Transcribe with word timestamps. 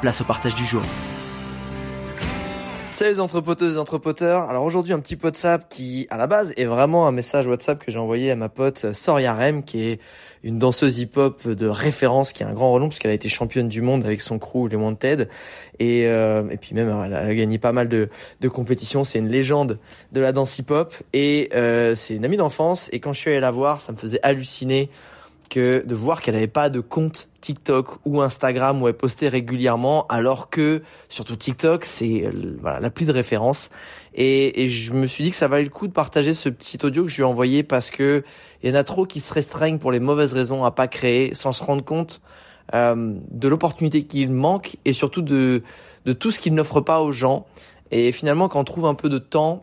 place 0.00 0.20
au 0.20 0.24
partage 0.24 0.54
du 0.54 0.64
jour. 0.64 0.82
Salut 2.92 3.12
les 3.12 3.20
entrepoteuses 3.20 3.76
et 3.76 3.78
entrepoteurs. 3.78 4.48
Alors 4.50 4.64
aujourd'hui 4.64 4.92
un 4.92 4.98
petit 4.98 5.16
WhatsApp 5.22 5.68
qui 5.68 6.08
à 6.10 6.16
la 6.16 6.26
base 6.26 6.52
est 6.56 6.64
vraiment 6.64 7.06
un 7.06 7.12
message 7.12 7.46
WhatsApp 7.46 7.84
que 7.84 7.92
j'ai 7.92 7.98
envoyé 7.98 8.32
à 8.32 8.36
ma 8.36 8.48
pote 8.48 8.92
Soria 8.92 9.34
Rem 9.34 9.62
qui 9.62 9.86
est 9.86 10.00
une 10.42 10.58
danseuse 10.58 10.98
hip-hop 10.98 11.46
de 11.46 11.66
référence 11.68 12.32
qui 12.32 12.42
a 12.42 12.48
un 12.48 12.54
grand 12.54 12.72
renom 12.72 12.88
puisqu'elle 12.88 13.12
a 13.12 13.14
été 13.14 13.28
championne 13.28 13.68
du 13.68 13.82
monde 13.82 14.04
avec 14.04 14.20
son 14.20 14.40
crew 14.40 14.68
les 14.68 14.76
Wanted 14.76 15.28
et 15.78 16.08
euh, 16.08 16.48
et 16.50 16.56
puis 16.56 16.74
même 16.74 16.88
elle 17.04 17.14
a, 17.14 17.34
gagné 17.34 17.58
pas 17.58 17.70
mal 17.70 17.88
de 17.88 18.08
de 18.40 18.48
compétitions. 18.48 19.04
C'est 19.04 19.20
une 19.20 19.28
légende 19.28 19.78
de 20.10 20.20
la 20.20 20.32
danse 20.32 20.58
hip-hop 20.58 20.92
et 21.12 21.50
euh, 21.54 21.94
c'est 21.94 22.16
une 22.16 22.24
amie 22.24 22.36
d'enfance 22.36 22.88
et 22.92 22.98
quand 22.98 23.12
je 23.12 23.20
suis 23.20 23.30
allé 23.30 23.40
la 23.40 23.52
voir 23.52 23.80
ça 23.80 23.92
me 23.92 23.96
faisait 23.96 24.18
halluciner 24.24 24.90
que 25.48 25.84
de 25.86 25.94
voir 25.94 26.20
qu'elle 26.20 26.34
n'avait 26.34 26.46
pas 26.46 26.70
de 26.70 26.80
compte 26.80 27.28
TikTok 27.40 27.98
ou 28.04 28.20
Instagram 28.20 28.82
où 28.82 28.88
elle 28.88 28.94
postait 28.94 29.28
régulièrement, 29.28 30.06
alors 30.08 30.50
que 30.50 30.82
surtout 31.08 31.36
TikTok, 31.36 31.84
c'est 31.84 32.24
euh, 32.24 32.56
voilà, 32.60 32.80
l'appli 32.80 33.06
de 33.06 33.12
référence. 33.12 33.70
Et, 34.14 34.62
et, 34.62 34.68
je 34.68 34.92
me 34.92 35.06
suis 35.06 35.24
dit 35.24 35.30
que 35.30 35.36
ça 35.36 35.48
valait 35.48 35.64
le 35.64 35.70
coup 35.70 35.86
de 35.86 35.92
partager 35.92 36.34
ce 36.34 36.48
petit 36.48 36.78
audio 36.84 37.04
que 37.04 37.10
je 37.10 37.16
lui 37.16 37.22
ai 37.22 37.26
envoyé 37.26 37.62
parce 37.62 37.90
que 37.90 38.24
il 38.62 38.70
y 38.70 38.72
en 38.72 38.76
a 38.76 38.84
trop 38.84 39.06
qui 39.06 39.20
se 39.20 39.32
restreignent 39.32 39.78
pour 39.78 39.92
les 39.92 40.00
mauvaises 40.00 40.32
raisons 40.32 40.64
à 40.64 40.70
pas 40.70 40.88
créer, 40.88 41.34
sans 41.34 41.52
se 41.52 41.62
rendre 41.62 41.84
compte 41.84 42.20
euh, 42.74 43.14
de 43.30 43.48
l'opportunité 43.48 44.04
qu'il 44.04 44.32
manque 44.32 44.76
et 44.84 44.92
surtout 44.92 45.22
de 45.22 45.62
de 46.04 46.12
tout 46.12 46.30
ce 46.30 46.40
qu'il 46.40 46.54
n'offre 46.54 46.80
pas 46.80 47.00
aux 47.00 47.12
gens. 47.12 47.46
Et 47.90 48.12
finalement, 48.12 48.48
quand 48.48 48.60
on 48.60 48.64
trouve 48.64 48.86
un 48.86 48.94
peu 48.94 49.08
de 49.08 49.18
temps 49.18 49.62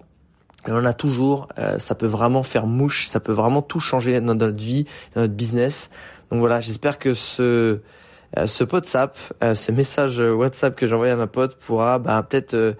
on 0.67 0.77
en 0.77 0.85
a 0.85 0.93
toujours. 0.93 1.47
Euh, 1.59 1.79
ça 1.79 1.95
peut 1.95 2.05
vraiment 2.05 2.43
faire 2.43 2.65
mouche, 2.65 3.07
ça 3.07 3.19
peut 3.19 3.31
vraiment 3.31 3.61
tout 3.61 3.79
changer 3.79 4.19
dans 4.21 4.35
notre 4.35 4.63
vie, 4.63 4.85
dans 5.15 5.21
notre 5.21 5.33
business. 5.33 5.89
Donc 6.31 6.39
voilà, 6.39 6.59
j'espère 6.59 6.97
que 6.97 7.13
ce 7.13 7.79
euh, 8.37 8.47
ce 8.47 8.63
WhatsApp, 8.63 9.17
euh, 9.43 9.55
ce 9.55 9.71
message 9.71 10.19
WhatsApp 10.19 10.75
que 10.75 10.87
j'ai 10.87 10.93
envoyé 10.93 11.13
à 11.13 11.15
ma 11.15 11.27
pote 11.27 11.55
pourra 11.55 11.99
bah, 11.99 12.21
peut-être 12.27 12.75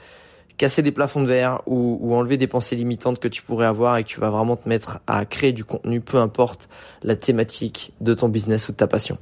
casser 0.57 0.81
des 0.81 0.91
plafonds 0.91 1.21
de 1.21 1.27
verre 1.27 1.61
ou, 1.65 1.97
ou, 2.01 2.15
enlever 2.15 2.37
des 2.37 2.47
pensées 2.47 2.75
limitantes 2.75 3.19
que 3.19 3.27
tu 3.27 3.41
pourrais 3.41 3.65
avoir 3.65 3.97
et 3.97 4.03
que 4.03 4.09
tu 4.09 4.19
vas 4.19 4.29
vraiment 4.29 4.55
te 4.55 4.67
mettre 4.67 4.99
à 5.05 5.25
créer 5.25 5.51
du 5.51 5.63
contenu, 5.63 6.01
peu 6.01 6.17
importe 6.17 6.69
la 7.03 7.15
thématique 7.15 7.93
de 8.01 8.13
ton 8.13 8.29
business 8.29 8.67
ou 8.69 8.71
de 8.71 8.77
ta 8.77 8.87
passion. 8.87 9.17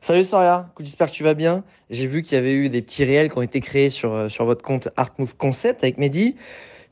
Salut 0.00 0.24
Soria, 0.24 0.68
j'espère 0.80 1.08
que 1.08 1.16
tu 1.16 1.24
vas 1.24 1.34
bien. 1.34 1.64
J'ai 1.90 2.06
vu 2.06 2.22
qu'il 2.22 2.34
y 2.36 2.38
avait 2.38 2.54
eu 2.54 2.68
des 2.68 2.82
petits 2.82 3.04
réels 3.04 3.30
qui 3.30 3.38
ont 3.38 3.42
été 3.42 3.60
créés 3.60 3.90
sur 3.90 4.30
sur 4.30 4.44
votre 4.44 4.62
compte 4.62 4.88
Art 4.96 5.10
Move 5.18 5.36
Concept 5.36 5.82
avec 5.82 5.98
Mehdi. 5.98 6.36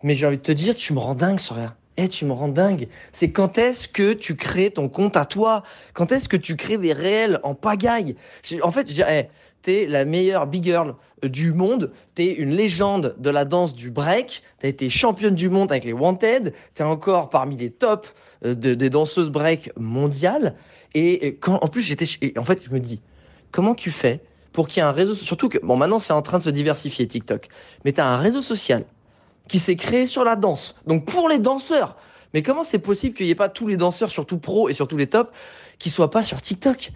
Mais 0.03 0.15
j'ai 0.15 0.27
envie 0.27 0.39
de 0.39 0.43
te 0.43 0.53
dire, 0.53 0.75
tu 0.75 0.93
me 0.93 0.99
rends 0.99 1.15
dingue, 1.15 1.39
Soria. 1.39 1.77
Eh, 1.97 2.09
tu 2.09 2.25
me 2.25 2.33
rends 2.33 2.49
dingue. 2.49 2.89
C'est 3.13 3.33
quand 3.33 3.59
est-ce 3.59 3.87
que 3.87 4.15
tu 4.15 4.35
crées 4.35 4.71
ton 4.71 4.89
compte 4.89 5.17
à 5.17 5.27
toi? 5.27 5.63
Quand 5.93 6.11
est-ce 6.11 6.29
que 6.29 6.39
tu 6.39 6.57
crées 6.57 6.79
des 6.79 6.93
réels 6.93 7.39
en 7.43 7.55
pagaille? 7.55 8.17
En 8.63 8.71
fait, 8.71 8.89
je 8.89 8.95
dirais, 8.95 9.31
eh, 9.31 9.33
t'es 9.61 9.87
la 9.87 10.05
meilleure 10.05 10.47
big 10.47 10.65
girl 10.65 10.95
euh, 11.25 11.29
du 11.29 11.53
monde, 11.53 11.93
t'es 12.15 12.33
une 12.33 12.55
légende 12.55 13.15
de 13.19 13.31
la 13.31 13.45
danse 13.45 13.75
du 13.75 13.91
break, 13.91 14.43
t'as 14.59 14.69
été 14.69 14.91
championne 14.91 15.35
du 15.35 15.49
monde 15.49 15.71
avec 15.71 15.85
les 15.85 15.93
Wanted, 15.93 16.55
t'es 16.75 16.83
encore 16.83 17.31
parmi 17.31 17.57
les 17.57 17.71
tops 17.71 18.15
euh, 18.45 18.55
des 18.55 18.91
danseuses 18.91 19.31
break 19.31 19.71
mondiales. 19.77 20.57
Et 20.95 21.37
quand, 21.41 21.59
en 21.63 21.69
plus, 21.69 21.81
j'étais, 21.83 22.07
en 22.39 22.45
fait, 22.45 22.65
je 22.65 22.71
me 22.71 22.81
dis, 22.81 23.01
comment 23.51 23.75
tu 23.75 23.91
fais 23.91 24.21
pour 24.53 24.69
qu'il 24.69 24.83
y 24.83 24.85
ait 24.85 24.89
un 24.89 24.93
réseau, 24.93 25.15
surtout 25.15 25.49
que, 25.49 25.59
bon, 25.59 25.77
maintenant, 25.77 25.99
c'est 25.99 26.13
en 26.13 26.21
train 26.21 26.39
de 26.39 26.43
se 26.43 26.51
diversifier, 26.51 27.07
TikTok, 27.07 27.49
mais 27.85 27.93
t'as 27.93 28.05
un 28.05 28.19
réseau 28.19 28.43
social 28.43 28.85
qui 29.49 29.59
s'est 29.59 29.77
créé 29.77 30.07
sur 30.07 30.25
la 30.25 30.37
danse. 30.37 30.75
Donc 30.87 31.05
pour 31.05 31.29
les 31.29 31.39
danseurs. 31.39 31.97
Mais 32.35 32.43
comment 32.43 32.65
c'est 32.65 32.79
possible 32.79 33.15
qu'il 33.15 33.27
n'y 33.27 33.33
ait 33.33 33.37
pas 33.37 33.49
tous 33.49 33.67
les 33.67 33.77
danseurs, 33.77 34.11
surtout 34.11 34.39
pro 34.39 34.69
et 34.69 34.75
surtout 34.75 34.97
les 34.97 35.07
tops, 35.07 35.31
qui 35.79 35.91
soient 35.91 36.11
pas 36.11 36.23
sur 36.23 36.41
TikTok? 36.41 36.93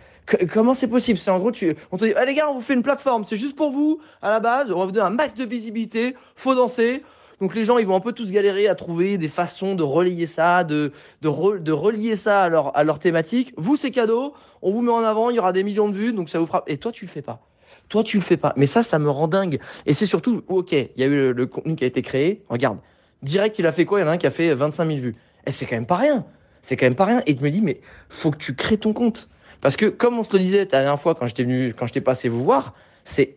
Comment 0.52 0.74
c'est 0.74 0.88
possible? 0.88 1.18
C'est 1.18 1.30
en 1.30 1.38
gros, 1.38 1.52
tu, 1.52 1.76
on 1.92 1.98
te 1.98 2.04
dit, 2.04 2.12
ah, 2.16 2.24
les 2.24 2.34
gars, 2.34 2.50
on 2.50 2.54
vous 2.54 2.60
fait 2.60 2.74
une 2.74 2.82
plateforme, 2.82 3.24
c'est 3.26 3.36
juste 3.36 3.54
pour 3.54 3.70
vous, 3.70 4.00
à 4.22 4.30
la 4.30 4.40
base, 4.40 4.72
on 4.72 4.78
va 4.78 4.86
vous 4.86 4.92
donner 4.92 5.06
un 5.06 5.10
max 5.10 5.34
de 5.34 5.44
visibilité, 5.44 6.16
faut 6.34 6.54
danser. 6.54 7.04
Donc 7.40 7.54
les 7.54 7.64
gens, 7.64 7.78
ils 7.78 7.86
vont 7.86 7.94
un 7.94 8.00
peu 8.00 8.12
tous 8.12 8.32
galérer 8.32 8.66
à 8.66 8.74
trouver 8.74 9.18
des 9.18 9.28
façons 9.28 9.74
de 9.74 9.82
relier 9.82 10.26
ça, 10.26 10.64
de, 10.64 10.92
de, 11.20 11.28
relier 11.28 12.16
ça 12.16 12.42
à 12.42 12.48
leur, 12.48 12.76
à 12.76 12.82
leur 12.82 12.98
thématique. 12.98 13.52
Vous, 13.56 13.76
c'est 13.76 13.90
cadeau, 13.90 14.34
on 14.62 14.72
vous 14.72 14.80
met 14.80 14.90
en 14.90 15.04
avant, 15.04 15.30
il 15.30 15.36
y 15.36 15.38
aura 15.38 15.52
des 15.52 15.62
millions 15.62 15.88
de 15.88 15.96
vues, 15.96 16.12
donc 16.12 16.30
ça 16.30 16.38
vous 16.38 16.46
fera... 16.46 16.64
Et 16.66 16.78
toi, 16.78 16.92
tu 16.92 17.04
le 17.04 17.10
fais 17.10 17.22
pas. 17.22 17.45
Toi, 17.88 18.02
tu 18.02 18.16
le 18.16 18.22
fais 18.22 18.36
pas. 18.36 18.52
Mais 18.56 18.66
ça, 18.66 18.82
ça 18.82 18.98
me 18.98 19.08
rend 19.08 19.28
dingue. 19.28 19.58
Et 19.86 19.94
c'est 19.94 20.06
surtout, 20.06 20.42
ok, 20.48 20.72
il 20.72 20.90
y 20.96 21.02
a 21.02 21.06
eu 21.06 21.32
le, 21.32 21.46
contenu 21.46 21.76
qui 21.76 21.84
a 21.84 21.86
été 21.86 22.02
créé. 22.02 22.42
Regarde, 22.48 22.78
direct, 23.22 23.58
il 23.58 23.66
a 23.66 23.72
fait 23.72 23.84
quoi? 23.84 24.00
Il 24.00 24.02
y 24.02 24.04
en 24.04 24.08
a 24.08 24.12
un 24.12 24.16
qui 24.16 24.26
a 24.26 24.30
fait 24.30 24.52
25 24.54 24.86
000 24.86 24.98
vues. 24.98 25.14
Et 25.46 25.52
c'est 25.52 25.66
quand 25.66 25.76
même 25.76 25.86
pas 25.86 25.96
rien. 25.96 26.26
C'est 26.62 26.76
quand 26.76 26.86
même 26.86 26.96
pas 26.96 27.04
rien. 27.04 27.22
Et 27.26 27.36
tu 27.36 27.42
me 27.42 27.50
dis, 27.50 27.62
mais 27.62 27.80
faut 28.08 28.30
que 28.30 28.38
tu 28.38 28.54
crées 28.54 28.78
ton 28.78 28.92
compte. 28.92 29.28
Parce 29.60 29.76
que, 29.76 29.86
comme 29.86 30.18
on 30.18 30.24
se 30.24 30.32
le 30.32 30.40
disait 30.40 30.58
la 30.58 30.64
dernière 30.64 31.00
fois 31.00 31.14
quand 31.14 31.26
j'étais 31.26 31.44
venu, 31.44 31.72
quand 31.74 31.86
j'étais 31.86 32.00
passé 32.00 32.28
vous 32.28 32.42
voir, 32.42 32.74
c'est 33.04 33.36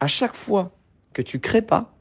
à 0.00 0.06
chaque 0.06 0.34
fois 0.34 0.72
que 1.12 1.22
tu 1.22 1.40
crées 1.40 1.62
pas, 1.62 1.94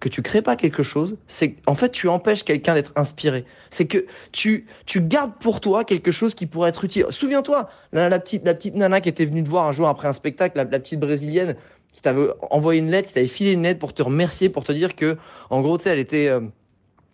que 0.00 0.08
tu 0.08 0.22
crées 0.22 0.40
pas 0.42 0.56
quelque 0.56 0.82
chose, 0.82 1.16
c'est 1.28 1.56
en 1.66 1.74
fait 1.74 1.90
tu 1.90 2.08
empêches 2.08 2.42
quelqu'un 2.42 2.74
d'être 2.74 2.92
inspiré. 2.96 3.44
C'est 3.68 3.84
que 3.86 4.06
tu 4.32 4.66
tu 4.86 5.02
gardes 5.02 5.34
pour 5.38 5.60
toi 5.60 5.84
quelque 5.84 6.10
chose 6.10 6.34
qui 6.34 6.46
pourrait 6.46 6.70
être 6.70 6.84
utile. 6.84 7.06
Souviens-toi, 7.10 7.68
la, 7.92 8.18
petite 8.18 8.44
la 8.46 8.54
petite 8.54 8.74
nana 8.74 9.02
qui 9.02 9.10
était 9.10 9.26
venue 9.26 9.44
te 9.44 9.48
voir 9.48 9.66
un 9.66 9.72
jour 9.72 9.88
après 9.88 10.08
un 10.08 10.14
spectacle, 10.14 10.56
la, 10.56 10.64
petite 10.64 10.98
brésilienne 10.98 11.54
qui 11.92 12.00
t'avait 12.00 12.28
envoyé 12.50 12.80
une 12.80 12.90
lettre, 12.90 13.08
qui 13.08 13.14
t'avait 13.14 13.26
filé 13.26 13.52
une 13.52 13.62
lettre 13.62 13.78
pour 13.78 13.92
te 13.92 14.02
remercier, 14.02 14.48
pour 14.48 14.64
te 14.64 14.72
dire 14.72 14.96
que 14.96 15.18
en 15.50 15.60
gros 15.60 15.76
tu 15.76 15.84
sais 15.84 15.90
elle 15.90 15.98
était 15.98 16.28
euh, 16.28 16.40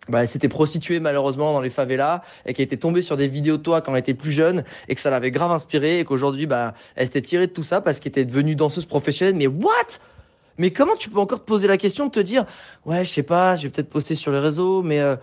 bah, 0.07 0.21
elle 0.21 0.29
s'était 0.29 0.47
prostituée 0.47 1.01
malheureusement 1.01 1.51
dans 1.51 1.61
les 1.61 1.69
favelas 1.69 2.21
et 2.45 2.53
qui 2.53 2.61
était 2.61 2.77
tombée 2.77 3.01
sur 3.01 3.17
des 3.17 3.27
vidéos 3.27 3.57
de 3.57 3.63
toi 3.63 3.81
quand 3.81 3.91
elle 3.91 3.99
était 3.99 4.13
plus 4.13 4.31
jeune 4.31 4.63
et 4.87 4.95
que 4.95 5.01
ça 5.01 5.09
l'avait 5.09 5.31
grave 5.31 5.51
inspirée 5.51 5.99
et 5.99 6.05
qu'aujourd'hui 6.05 6.45
bah 6.45 6.73
elle 6.95 7.07
s'était 7.07 7.21
tirée 7.21 7.47
de 7.47 7.51
tout 7.51 7.63
ça 7.63 7.81
parce 7.81 7.99
qu'elle 7.99 8.11
était 8.11 8.23
devenue 8.23 8.55
danseuse 8.55 8.85
professionnelle. 8.85 9.35
Mais 9.35 9.47
what? 9.47 9.99
Mais 10.57 10.71
comment 10.71 10.95
tu 10.95 11.09
peux 11.09 11.19
encore 11.19 11.39
te 11.39 11.45
poser 11.45 11.67
la 11.67 11.77
question 11.77 12.07
de 12.07 12.11
te 12.11 12.19
dire, 12.19 12.45
ouais, 12.85 13.05
je 13.05 13.11
sais 13.11 13.23
pas, 13.23 13.55
je 13.55 13.63
vais 13.63 13.69
peut-être 13.69 13.89
poster 13.89 14.15
sur 14.15 14.31
les 14.31 14.39
réseaux, 14.39 14.81
mais, 14.81 14.99
euh, 14.99 15.15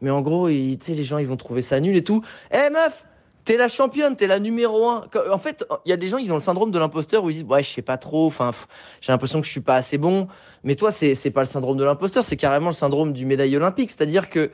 mais 0.00 0.10
en 0.10 0.20
gros, 0.20 0.48
sais, 0.48 0.94
les 0.94 1.04
gens, 1.04 1.18
ils 1.18 1.26
vont 1.26 1.36
trouver 1.36 1.62
ça 1.62 1.80
nul 1.80 1.96
et 1.96 2.04
tout. 2.04 2.22
Eh 2.52 2.70
meuf, 2.70 3.04
t'es 3.44 3.56
la 3.56 3.68
championne, 3.68 4.16
t'es 4.16 4.26
la 4.26 4.38
numéro 4.38 4.88
un. 4.88 5.06
En 5.30 5.38
fait, 5.38 5.64
il 5.84 5.90
y 5.90 5.92
a 5.92 5.96
des 5.96 6.08
gens 6.08 6.18
qui 6.18 6.30
ont 6.30 6.36
le 6.36 6.40
syndrome 6.40 6.70
de 6.70 6.78
l'imposteur 6.78 7.24
où 7.24 7.30
ils 7.30 7.34
disent, 7.34 7.44
ouais, 7.44 7.62
je 7.62 7.70
sais 7.70 7.82
pas 7.82 7.96
trop, 7.96 8.26
enfin, 8.26 8.52
j'ai 9.00 9.12
l'impression 9.12 9.40
que 9.40 9.46
je 9.46 9.52
suis 9.52 9.60
pas 9.60 9.76
assez 9.76 9.98
bon. 9.98 10.28
Mais 10.64 10.74
toi, 10.74 10.90
c'est, 10.90 11.14
c'est 11.14 11.30
pas 11.30 11.40
le 11.40 11.46
syndrome 11.46 11.76
de 11.76 11.84
l'imposteur, 11.84 12.24
c'est 12.24 12.36
carrément 12.36 12.68
le 12.68 12.74
syndrome 12.74 13.12
du 13.12 13.26
médaille 13.26 13.56
olympique. 13.56 13.90
C'est-à-dire 13.90 14.28
que 14.28 14.50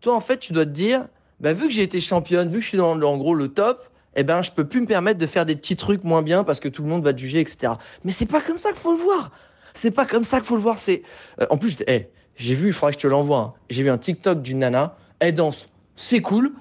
toi, 0.00 0.14
en 0.14 0.20
fait, 0.20 0.38
tu 0.38 0.52
dois 0.52 0.64
te 0.64 0.70
dire, 0.70 1.06
bah, 1.40 1.52
vu 1.52 1.68
que 1.68 1.72
j'ai 1.72 1.82
été 1.82 2.00
championne, 2.00 2.48
vu 2.48 2.58
que 2.58 2.64
je 2.64 2.68
suis 2.68 2.78
dans, 2.78 3.00
en 3.00 3.16
gros, 3.16 3.34
le 3.34 3.48
top, 3.48 3.88
eh 4.16 4.24
ben, 4.24 4.42
je 4.42 4.50
peux 4.50 4.66
plus 4.66 4.80
me 4.80 4.86
permettre 4.86 5.18
de 5.18 5.26
faire 5.26 5.46
des 5.46 5.56
petits 5.56 5.76
trucs 5.76 6.04
moins 6.04 6.22
bien 6.22 6.44
parce 6.44 6.60
que 6.60 6.68
tout 6.68 6.82
le 6.82 6.88
monde 6.88 7.04
va 7.04 7.12
te 7.12 7.18
juger, 7.18 7.40
etc. 7.40 7.74
Mais 8.04 8.12
c'est 8.12 8.26
pas 8.26 8.40
comme 8.40 8.58
ça 8.58 8.70
qu'il 8.70 8.80
faut 8.80 8.92
le 8.92 8.98
voir. 8.98 9.30
C'est 9.74 9.90
pas 9.90 10.06
comme 10.06 10.24
ça 10.24 10.38
qu'il 10.38 10.46
faut 10.46 10.56
le 10.56 10.62
voir. 10.62 10.78
C'est 10.78 11.02
euh, 11.40 11.46
en 11.50 11.56
plus, 11.56 11.78
hey, 11.86 12.08
j'ai 12.36 12.54
vu, 12.54 12.68
il 12.68 12.72
faudrait 12.72 12.92
que 12.92 12.98
je 12.98 13.02
te 13.02 13.06
l'envoie. 13.08 13.38
Hein. 13.38 13.52
J'ai 13.68 13.82
vu 13.82 13.90
un 13.90 13.98
TikTok 13.98 14.42
d'une 14.42 14.60
nana. 14.60 14.96
Elle 15.18 15.34
danse, 15.34 15.68
c'est 15.96 16.20
cool. 16.20 16.52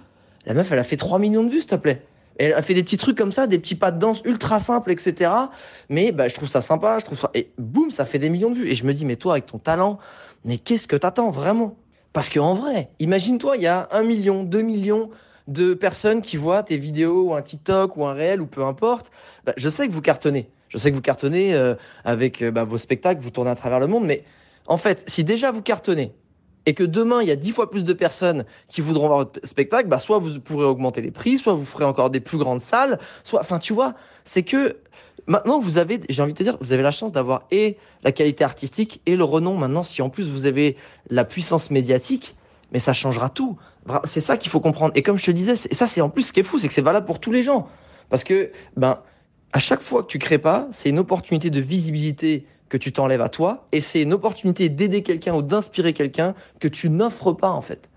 La 0.46 0.54
meuf, 0.54 0.72
elle 0.72 0.80
a 0.80 0.84
fait 0.84 0.98
3 0.98 1.20
millions 1.20 1.44
de 1.44 1.50
vues, 1.50 1.60
s'il 1.60 1.68
te 1.68 1.76
plaît. 1.76 2.06
Elle 2.38 2.54
a 2.54 2.62
fait 2.62 2.74
des 2.74 2.84
petits 2.84 2.98
trucs 2.98 3.18
comme 3.18 3.34
ça, 3.34 3.48
des 3.48 3.60
petits 3.60 3.76
pas 3.76 3.92
de 3.92 4.00
danse 4.00 4.22
ultra 4.24 4.60
simples, 4.60 4.92
etc. 4.92 5.32
Mais 5.90 6.12
bah, 6.12 6.30
je 6.30 6.36
trouve 6.36 6.48
ça 6.48 6.62
sympa, 6.62 6.98
je 7.00 7.06
trouve 7.06 7.20
ça. 7.20 7.30
Et 7.34 7.52
boum, 7.58 7.92
ça 7.92 8.06
fait 8.06 8.20
des 8.20 8.30
millions 8.30 8.50
de 8.50 8.56
vues. 8.56 8.70
Et 8.70 8.76
je 8.76 8.86
me 8.86 8.94
dis, 8.94 9.06
mais 9.06 9.18
toi, 9.18 9.34
avec 9.34 9.46
ton 9.46 9.58
talent, 9.58 10.00
mais 10.46 10.58
qu'est-ce 10.58 10.88
que 10.88 10.96
t'attends 10.96 11.32
vraiment? 11.32 11.76
Parce 12.14 12.30
qu'en 12.30 12.54
vrai, 12.54 12.90
imagine-toi, 13.00 13.58
il 13.58 13.64
y 13.64 13.68
a 13.68 13.90
un 13.92 14.04
million, 14.04 14.44
2 14.44 14.62
millions 14.62 15.10
de 15.48 15.74
personnes 15.74 16.22
qui 16.22 16.38
voient 16.38 16.64
tes 16.64 16.78
vidéos 16.78 17.30
ou 17.30 17.34
un 17.34 17.42
TikTok 17.42 17.98
ou 17.98 18.06
un 18.06 18.14
réel 18.14 18.42
ou 18.42 18.46
peu 18.46 18.64
importe. 18.64 19.12
Bah, 19.46 19.54
je 19.58 19.68
sais 19.68 19.88
que 19.88 19.92
vous 19.92 20.02
cartonnez. 20.02 20.50
Je 20.70 20.78
sais 20.78 20.90
que 20.90 20.96
vous 20.96 21.02
cartonnez 21.02 21.54
euh, 21.54 21.76
avec 22.06 22.44
bah, 22.44 22.64
vos 22.64 22.78
spectacles, 22.78 23.22
vous 23.22 23.32
tournez 23.32 23.52
à 23.52 23.56
travers 23.56 23.80
le 23.80 23.88
monde, 23.88 24.06
mais 24.06 24.24
en 24.68 24.78
fait, 24.78 25.04
si 25.08 25.24
déjà 25.24 25.52
vous 25.52 25.62
cartonnez 25.62 26.14
et 26.66 26.74
que 26.74 26.84
demain 26.84 27.22
il 27.22 27.28
y 27.28 27.32
a 27.32 27.36
dix 27.36 27.52
fois 27.52 27.70
plus 27.72 27.84
de 27.84 27.94
personnes 27.94 28.46
qui 28.68 28.82
voudront 28.82 29.08
voir 29.08 29.20
votre 29.20 29.40
spectacle, 29.46 29.88
bah 29.88 29.98
soit 29.98 30.20
vous 30.20 30.40
pourrez 30.40 30.66
augmenter 30.66 31.02
les 31.02 31.12
prix, 31.12 31.38
soit 31.38 31.54
vous 31.54 31.66
ferez 31.66 31.86
encore 31.86 32.10
des 32.10 32.20
plus 32.20 32.38
grandes 32.38 32.62
salles, 32.62 33.00
soit, 33.24 33.42
enfin 33.42 33.60
tu 33.60 33.74
vois, 33.74 33.96
c'est 34.24 34.44
que 34.44 34.78
maintenant 35.26 35.60
vous 35.60 35.78
avez, 35.78 36.00
j'ai 36.10 36.22
envie 36.22 36.34
de 36.34 36.38
te 36.38 36.44
dire, 36.44 36.58
vous 36.62 36.74
avez 36.74 36.84
la 36.84 36.92
chance 36.92 37.12
d'avoir 37.12 37.48
et 37.50 37.78
la 38.04 38.12
qualité 38.12 38.44
artistique 38.44 39.02
et 39.06 39.16
le 39.16 39.24
renom. 39.24 39.56
Maintenant, 39.58 39.84
si 39.84 40.02
en 40.02 40.10
plus 40.10 40.30
vous 40.30 40.46
avez 40.46 40.76
la 41.10 41.26
puissance 41.26 41.72
médiatique, 41.72 42.36
mais 42.72 42.80
ça 42.80 42.94
changera 42.94 43.30
tout. 43.30 43.58
C'est 44.04 44.22
ça 44.22 44.38
qu'il 44.38 44.52
faut 44.52 44.60
comprendre. 44.60 44.94
Et 44.96 45.02
comme 45.02 45.18
je 45.18 45.26
te 45.26 45.32
disais, 45.32 45.56
ça 45.56 45.88
c'est 45.88 46.02
en 46.02 46.10
plus 46.10 46.24
ce 46.24 46.34
qui 46.34 46.42
est 46.42 46.44
fou, 46.44 46.60
c'est 46.60 46.68
que 46.68 46.74
c'est 46.74 46.82
valable 46.82 47.08
pour 47.08 47.20
tous 47.20 47.32
les 47.32 47.42
gens, 47.42 47.68
parce 48.10 48.24
que 48.24 48.52
ben 48.78 49.00
à 49.54 49.60
chaque 49.60 49.82
fois 49.82 50.04
que 50.04 50.08
tu 50.08 50.20
crées 50.20 50.38
pas, 50.38 50.68
c'est 50.72 50.90
une 50.90 51.00
opportunité 51.00 51.50
de 51.50 51.60
visibilité 51.60 52.46
que 52.70 52.78
tu 52.78 52.92
t'enlèves 52.92 53.22
à 53.22 53.30
toi, 53.30 53.68
et 53.72 53.82
c'est 53.82 54.02
une 54.02 54.14
opportunité 54.14 54.70
d'aider 54.70 55.02
quelqu'un 55.02 55.34
ou 55.34 55.42
d'inspirer 55.42 55.94
quelqu'un 55.94 56.36
que 56.60 56.68
tu 56.68 56.90
n'offres 56.90 57.34
pas 57.34 57.50
en 57.50 57.62
fait. 57.62 57.90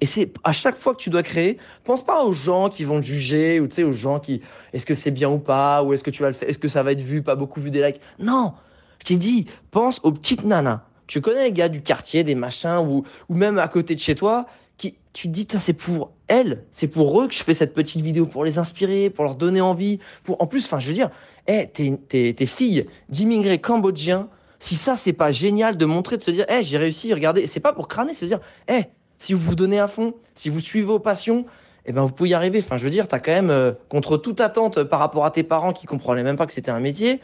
Et 0.00 0.06
c'est 0.06 0.32
à 0.44 0.52
chaque 0.52 0.76
fois 0.76 0.94
que 0.94 1.00
tu 1.00 1.10
dois 1.10 1.22
créer, 1.22 1.58
pense 1.82 2.04
pas 2.04 2.22
aux 2.22 2.32
gens 2.32 2.68
qui 2.68 2.84
vont 2.84 3.00
te 3.00 3.06
juger 3.06 3.58
ou 3.58 3.66
tu 3.66 3.76
sais 3.76 3.82
aux 3.82 3.92
gens 3.92 4.20
qui 4.20 4.42
est-ce 4.72 4.86
que 4.86 4.94
c'est 4.94 5.10
bien 5.10 5.28
ou 5.28 5.38
pas 5.38 5.82
ou 5.82 5.92
est-ce 5.92 6.04
que 6.04 6.10
tu 6.10 6.22
vas 6.22 6.28
le 6.28 6.34
faire, 6.34 6.48
est-ce 6.48 6.58
que 6.58 6.68
ça 6.68 6.82
va 6.82 6.92
être 6.92 7.00
vu, 7.00 7.22
pas 7.22 7.34
beaucoup 7.34 7.60
vu 7.60 7.70
des 7.70 7.82
likes. 7.82 8.00
Non, 8.18 8.52
je 9.00 9.06
t'ai 9.06 9.16
dit, 9.16 9.46
pense 9.70 10.00
aux 10.04 10.12
petites 10.12 10.44
nanas. 10.44 10.82
Tu 11.06 11.20
connais 11.22 11.44
les 11.44 11.52
gars 11.52 11.70
du 11.70 11.80
quartier, 11.80 12.22
des 12.22 12.34
machins 12.34 12.78
ou 12.86 13.04
ou 13.28 13.34
même 13.34 13.58
à 13.58 13.66
côté 13.66 13.94
de 13.94 14.00
chez 14.00 14.14
toi 14.14 14.46
qui 14.76 14.96
tu 15.14 15.28
te 15.28 15.32
dis 15.32 15.48
c'est 15.58 15.72
pour 15.72 16.12
elles, 16.28 16.64
c'est 16.72 16.88
pour 16.88 17.20
eux 17.20 17.28
que 17.28 17.34
je 17.34 17.42
fais 17.42 17.54
cette 17.54 17.74
petite 17.74 18.02
vidéo 18.02 18.26
pour 18.26 18.44
les 18.44 18.58
inspirer, 18.58 19.10
pour 19.10 19.24
leur 19.24 19.34
donner 19.34 19.60
envie, 19.60 19.98
pour 20.24 20.40
en 20.42 20.46
plus 20.46 20.64
enfin 20.64 20.78
je 20.78 20.88
veux 20.88 20.94
dire, 20.94 21.10
eh 21.46 21.68
t'es 21.72 21.98
t'es 22.08 22.34
t'es 22.36 22.46
fille 22.46 22.86
d'immigrés 23.08 23.58
cambodgiens, 23.58 24.28
si 24.58 24.76
ça 24.76 24.96
c'est 24.96 25.12
pas 25.12 25.32
génial 25.32 25.76
de 25.76 25.84
montrer 25.86 26.16
de 26.16 26.22
se 26.22 26.30
dire 26.30 26.46
eh 26.48 26.62
j'ai 26.62 26.78
réussi, 26.78 27.12
regardez, 27.12 27.46
c'est 27.46 27.60
pas 27.60 27.72
pour 27.72 27.88
crâner, 27.88 28.14
c'est 28.14 28.26
de 28.26 28.30
dire 28.30 28.40
eh 28.68 28.84
si 29.18 29.32
vous 29.32 29.40
vous 29.40 29.54
donnez 29.54 29.80
à 29.80 29.88
fond, 29.88 30.14
si 30.34 30.48
vous 30.48 30.60
suivez 30.60 30.86
vos 30.86 30.98
passions, 30.98 31.44
eh 31.86 31.92
ben 31.92 32.02
vous 32.02 32.12
pouvez 32.12 32.30
y 32.30 32.34
arriver. 32.34 32.58
Enfin, 32.58 32.76
je 32.76 32.84
veux 32.84 32.90
dire, 32.90 33.08
tu 33.08 33.14
as 33.14 33.18
quand 33.18 33.32
même, 33.32 33.50
euh, 33.50 33.72
contre 33.88 34.16
toute 34.16 34.40
attente 34.40 34.84
par 34.84 35.00
rapport 35.00 35.24
à 35.24 35.30
tes 35.30 35.42
parents 35.42 35.72
qui 35.72 35.86
comprenaient 35.86 36.22
même 36.22 36.36
pas 36.36 36.46
que 36.46 36.52
c'était 36.52 36.70
un 36.70 36.80
métier, 36.80 37.20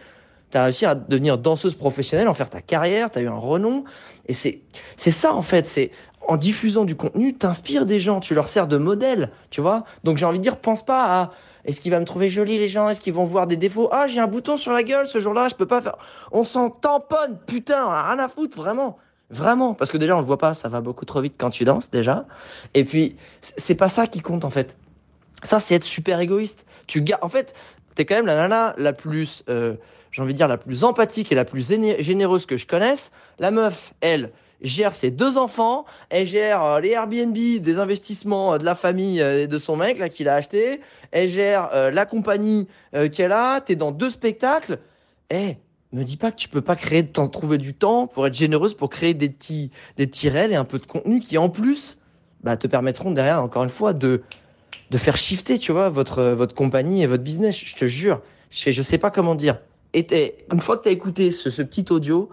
tu 0.51 0.59
réussi 0.59 0.87
à 0.87 0.95
devenir 0.95 1.37
danseuse 1.37 1.75
professionnelle, 1.75 2.29
en 2.29 2.35
faire 2.35 2.49
ta 2.49 2.61
carrière, 2.61 3.11
tu 3.11 3.19
as 3.19 3.23
eu 3.23 3.29
un 3.29 3.37
renom. 3.37 3.85
Et 4.27 4.33
c'est 4.33 4.61
c'est 4.97 5.11
ça, 5.11 5.35
en 5.35 5.43
fait. 5.43 5.67
C'est 5.67 5.91
en 6.29 6.37
diffusant 6.37 6.85
du 6.85 6.97
contenu, 6.97 7.35
t'inspires 7.35 7.87
des 7.87 8.01
gens, 8.01 8.21
tu 8.21 8.35
leur 8.35 8.49
sers 8.49 8.67
de 8.67 8.77
modèle, 8.77 9.31
tu 9.51 9.61
vois. 9.61 9.85
Donc 10.05 10.17
j'ai 10.17 10.27
envie 10.27 10.39
de 10.39 10.43
dire, 10.43 10.57
pense 10.57 10.85
pas 10.85 11.05
à 11.05 11.31
est-ce 11.65 11.81
qu'ils 11.81 11.93
vont 11.93 12.01
me 12.01 12.05
trouver 12.05 12.29
jolie 12.29 12.59
les 12.59 12.69
gens, 12.69 12.89
est-ce 12.89 13.01
qu'ils 13.01 13.15
vont 13.15 13.25
voir 13.25 13.47
des 13.47 13.57
défauts? 13.57 13.89
Ah, 13.93 14.07
j'ai 14.07 14.21
un 14.21 14.27
bouton 14.27 14.57
sur 14.57 14.73
la 14.73 14.83
gueule 14.83 15.07
ce 15.07 15.19
jour-là, 15.19 15.49
je 15.49 15.55
peux 15.55 15.67
pas 15.67 15.81
faire. 15.81 15.97
On 16.31 16.45
s'en 16.45 16.71
tamponne, 16.71 17.39
putain, 17.47 17.87
rien 17.89 18.19
à 18.19 18.29
foutre, 18.29 18.57
vraiment. 18.57 18.99
Vraiment, 19.31 19.75
parce 19.75 19.91
que 19.91 19.97
déjà 19.97 20.15
on 20.17 20.21
le 20.21 20.27
voit 20.27 20.39
pas, 20.39 20.53
ça 20.53 20.69
va 20.69 20.81
beaucoup 20.81 21.07
trop 21.07 21.21
vite 21.21 21.35
quand 21.39 21.51
tu 21.51 21.65
danses 21.65 21.91
déjà. 21.91 22.27
Et 22.75 22.85
puis 22.85 23.17
c'est 23.41 23.75
pas 23.75 23.89
ça 23.89 24.07
qui 24.07 24.21
compte 24.21 24.45
en 24.45 24.51
fait. 24.51 24.77
Ça 25.43 25.61
c'est 25.61 25.75
être 25.75 25.85
super 25.85 26.21
égoïste. 26.21 26.65
Tu 26.87 27.03
en 27.23 27.29
fait, 27.31 27.55
t'es 27.95 28.05
quand 28.05 28.17
même 28.17 28.27
la 28.27 28.37
nana 28.37 28.75
la 28.77 28.93
plus, 28.93 29.43
euh, 29.49 29.75
j'ai 30.11 30.21
envie 30.21 30.35
de 30.35 30.39
dire 30.39 30.47
la 30.47 30.59
plus 30.59 30.85
empathique 30.85 31.33
et 31.33 31.35
la 31.35 31.47
plus 31.47 31.67
généreuse 32.01 32.45
que 32.45 32.59
je 32.59 32.67
connaisse. 32.67 33.13
La 33.39 33.51
meuf, 33.51 33.95
elle 34.03 34.31
gère 34.65 34.93
ses 34.93 35.13
deux 35.13 35.39
enfants, 35.39 35.85
elle 36.11 36.27
gère 36.27 36.65
euh, 36.65 36.81
les 36.81 36.91
Airbnb, 36.91 37.35
des 37.35 37.79
investissements 37.79 38.55
euh, 38.55 38.59
de 38.59 38.65
la 38.65 38.75
famille 38.75 39.21
et 39.21 39.47
de 39.47 39.59
son 39.59 39.77
mec 39.77 39.99
là 39.99 40.09
qu'il 40.09 40.29
a 40.29 40.35
acheté, 40.35 40.81
elle 41.13 41.29
gère 41.29 41.71
la 41.93 42.07
compagnie 42.07 42.67
qu'elle 43.13 43.31
a. 43.31 43.61
T'es 43.61 43.77
dans 43.77 43.93
deux 43.93 44.11
spectacles. 44.11 44.81
Eh, 45.31 45.59
me 45.95 46.03
dis 46.03 46.17
pas 46.17 46.31
que 46.31 46.37
tu 46.37 46.49
peux 46.49 46.61
pas 46.61 46.77
créer, 46.77 47.07
t'en 47.07 47.29
trouver 47.29 47.59
du 47.59 47.75
temps 47.75 48.07
pour 48.07 48.27
être 48.27 48.35
généreuse, 48.35 48.75
pour 48.75 48.91
créer 48.91 49.15
des 49.15 49.29
petits, 49.29 49.71
des 49.97 50.07
petits 50.07 50.29
réels 50.29 50.53
et 50.53 50.57
un 50.57 50.65
peu 50.65 50.79
de 50.79 50.87
contenu 50.87 51.21
qui 51.21 51.39
en 51.39 51.49
plus, 51.49 51.99
bah, 52.43 52.57
te 52.57 52.67
permettront 52.67 53.13
derrière, 53.13 53.43
encore 53.43 53.65
une 53.65 53.71
fois, 53.71 53.93
de, 53.93 54.23
de 54.91 54.99
faire 54.99 55.17
shifter, 55.17 55.59
tu 55.59 55.73
vois, 55.73 55.89
votre, 55.89 56.23
votre 56.23 56.55
compagnie 56.55 57.03
et 57.03 57.07
votre 57.07 57.23
business. 57.23 57.57
Je 57.57 57.77
te 57.77 57.87
jure. 57.87 58.21
Je, 58.51 58.71
je 58.71 58.83
sais 58.83 58.99
pas 58.99 59.11
comment 59.11 59.35
dire. 59.35 59.59
Et 59.93 60.35
une 60.53 60.61
fois 60.61 60.77
que 60.77 60.83
tu 60.83 60.89
as 60.89 60.93
écouté 60.93 61.31
ce, 61.31 61.51
ce 61.51 61.63
petit 61.63 61.87
audio, 61.91 62.29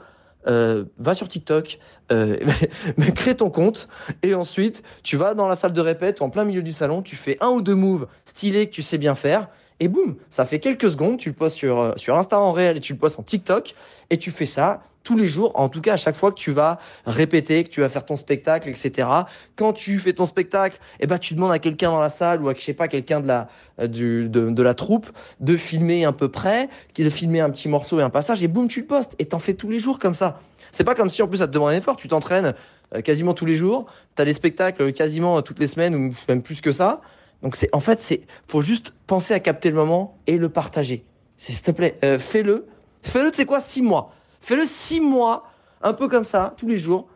euh, 0.47 0.85
va 0.97 1.13
sur 1.13 1.27
TikTok, 1.27 1.79
euh, 2.11 2.37
crée 3.15 3.35
ton 3.35 3.49
compte 3.49 3.87
et 4.23 4.33
ensuite 4.33 4.83
tu 5.03 5.17
vas 5.17 5.33
dans 5.33 5.47
la 5.47 5.55
salle 5.55 5.73
de 5.73 5.81
répète 5.81 6.21
en 6.21 6.29
plein 6.29 6.43
milieu 6.43 6.63
du 6.63 6.73
salon, 6.73 7.01
tu 7.01 7.15
fais 7.15 7.37
un 7.41 7.49
ou 7.49 7.61
deux 7.61 7.75
moves 7.75 8.07
stylés 8.25 8.67
que 8.67 8.73
tu 8.73 8.81
sais 8.81 8.97
bien 8.97 9.15
faire 9.15 9.47
et 9.81 9.87
boum, 9.87 10.15
ça 10.29 10.45
fait 10.45 10.59
quelques 10.59 10.91
secondes, 10.91 11.17
tu 11.17 11.29
le 11.29 11.35
postes 11.35 11.55
sur, 11.55 11.79
euh, 11.79 11.93
sur 11.95 12.15
Insta 12.15 12.39
en 12.39 12.51
réel 12.51 12.77
et 12.77 12.79
tu 12.79 12.93
le 12.93 12.99
postes 12.99 13.17
en 13.17 13.23
TikTok, 13.23 13.73
et 14.11 14.17
tu 14.17 14.29
fais 14.29 14.45
ça 14.45 14.83
tous 15.03 15.17
les 15.17 15.27
jours, 15.27 15.51
en 15.55 15.69
tout 15.69 15.81
cas 15.81 15.93
à 15.93 15.97
chaque 15.97 16.15
fois 16.15 16.31
que 16.31 16.37
tu 16.37 16.51
vas 16.51 16.79
répéter, 17.05 17.63
que 17.63 17.69
tu 17.69 17.81
vas 17.81 17.89
faire 17.89 18.05
ton 18.05 18.15
spectacle, 18.15 18.69
etc. 18.69 19.07
Quand 19.55 19.73
tu 19.73 19.99
fais 19.99 20.13
ton 20.13 20.25
spectacle, 20.25 20.79
eh 20.99 21.07
ben 21.07 21.17
tu 21.17 21.33
demandes 21.33 21.51
à 21.51 21.59
quelqu'un 21.59 21.91
dans 21.91 22.01
la 22.01 22.09
salle 22.09 22.41
ou 22.41 22.49
à 22.49 22.53
je 22.53 22.61
sais 22.61 22.73
pas 22.73 22.87
quelqu'un 22.87 23.19
de 23.19 23.27
la 23.27 23.49
euh, 23.79 23.87
du, 23.87 24.29
de, 24.29 24.49
de, 24.49 24.63
la 24.63 24.73
troupe 24.73 25.09
de 25.39 25.57
filmer 25.57 26.05
un 26.05 26.13
peu 26.13 26.29
près, 26.29 26.69
de 26.95 27.09
filmer 27.09 27.39
un 27.39 27.49
petit 27.49 27.67
morceau 27.67 27.99
et 27.99 28.03
un 28.03 28.09
passage 28.09 28.43
et 28.43 28.47
boum 28.47 28.67
tu 28.67 28.81
le 28.81 28.87
postes 28.87 29.15
et 29.19 29.25
t'en 29.25 29.39
fais 29.39 29.53
tous 29.53 29.69
les 29.69 29.79
jours 29.79 29.97
comme 29.99 30.13
ça. 30.13 30.39
C'est 30.71 30.83
pas 30.83 30.95
comme 30.95 31.09
si 31.09 31.21
en 31.21 31.27
plus 31.27 31.37
ça 31.37 31.47
te 31.47 31.51
demande 31.51 31.69
un 31.69 31.77
effort, 31.77 31.97
tu 31.97 32.07
t'entraînes 32.07 32.53
euh, 32.95 33.01
quasiment 33.01 33.33
tous 33.33 33.45
les 33.45 33.55
jours, 33.55 33.87
t'as 34.15 34.25
des 34.25 34.33
spectacles 34.33 34.93
quasiment 34.93 35.41
toutes 35.41 35.59
les 35.59 35.67
semaines 35.67 35.95
ou 35.95 36.13
même 36.27 36.41
plus 36.41 36.61
que 36.61 36.71
ça. 36.71 37.01
Donc 37.41 37.55
c'est 37.55 37.69
en 37.73 37.79
fait 37.79 37.99
c'est 37.99 38.21
faut 38.47 38.61
juste 38.61 38.93
penser 39.07 39.33
à 39.33 39.39
capter 39.39 39.69
le 39.69 39.75
moment 39.75 40.17
et 40.27 40.37
le 40.37 40.49
partager. 40.49 41.05
S'il 41.37 41.59
te 41.59 41.71
plaît, 41.71 41.97
euh, 42.03 42.19
fais-le. 42.19 42.67
Fais-le, 43.01 43.31
tu 43.31 43.37
sais 43.37 43.45
quoi, 43.45 43.61
six 43.61 43.81
mois. 43.81 44.13
Fais-le 44.41 44.65
six 44.65 44.99
mois, 44.99 45.47
un 45.81 45.93
peu 45.93 46.07
comme 46.07 46.25
ça, 46.25 46.53
tous 46.57 46.67
les 46.67 46.77
jours. 46.77 47.07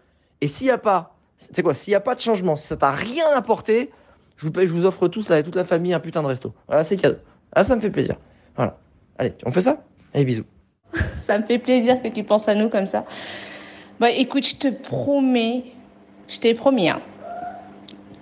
Et 0.42 0.48
s'il 0.48 0.68
n'y 0.68 0.72
a 0.72 0.78
pas, 0.78 1.16
c'est 1.38 1.64
quoi, 1.64 1.74
s'il 1.74 1.92
n'y 1.92 1.96
a 1.96 2.02
pas 2.02 2.16
de 2.16 2.20
changement, 2.20 2.56
si 2.56 2.68
ça 2.68 2.78
t'a 2.78 2.92
rien 2.92 3.26
apporté, 3.36 3.92
je 4.38 4.48
vous, 4.48 4.54
je 4.56 4.68
vous 4.68 4.86
offre 4.86 5.08
tous, 5.08 5.30
là, 5.30 5.42
toute 5.44 5.56
la 5.56 5.64
famille, 5.64 5.94
un 5.94 6.00
putain 6.00 6.22
de 6.22 6.28
resto. 6.28 6.54
Voilà, 6.68 6.84
c'est 6.84 6.98
cadeau. 6.98 7.18
Ah, 7.54 7.64
ça 7.64 7.76
me 7.76 7.82
fait 7.82 7.90
plaisir. 7.90 8.16
Voilà. 8.56 8.78
Allez, 9.18 9.34
on 9.46 9.52
fait 9.52 9.62
ça? 9.62 9.84
Allez, 10.14 10.26
bisous. 10.26 10.46
ça 11.18 11.38
me 11.38 11.46
fait 11.46 11.60
plaisir 11.60 12.02
que 12.02 12.08
tu 12.08 12.24
penses 12.24 12.48
à 12.48 12.56
nous 12.56 12.70
comme 12.70 12.86
ça. 12.86 13.06
Bah, 14.00 14.12
écoute, 14.12 14.46
je 14.46 14.56
te 14.56 14.68
promets, 14.68 15.64
je 16.28 16.40
t'ai 16.40 16.54
promis, 16.54 16.90
hein, 16.90 17.02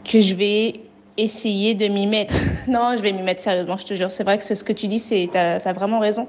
que 0.03 0.19
je 0.19 0.35
vais 0.35 0.81
essayer 1.17 1.73
de 1.73 1.87
m'y 1.87 2.07
mettre. 2.07 2.33
non, 2.67 2.95
je 2.95 3.01
vais 3.01 3.11
m'y 3.11 3.23
mettre 3.23 3.41
sérieusement, 3.41 3.77
je 3.77 3.85
te 3.85 3.93
jure. 3.95 4.11
C'est 4.11 4.23
vrai 4.23 4.37
que 4.37 4.43
ce 4.43 4.63
que 4.63 4.73
tu 4.73 4.87
dis, 4.87 4.99
c'est 4.99 5.29
t'as 5.31 5.55
as 5.57 5.73
vraiment 5.73 5.99
raison. 5.99 6.27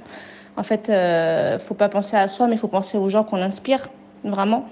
En 0.56 0.62
fait, 0.62 0.88
euh, 0.88 1.58
faut 1.58 1.74
pas 1.74 1.88
penser 1.88 2.16
à 2.16 2.28
soi, 2.28 2.46
mais 2.46 2.56
faut 2.56 2.68
penser 2.68 2.96
aux 2.96 3.08
gens 3.08 3.24
qu'on 3.24 3.42
inspire, 3.42 3.88
vraiment. 4.22 4.66